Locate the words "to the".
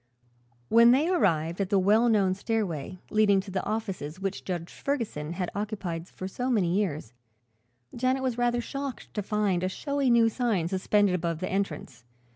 3.41-3.63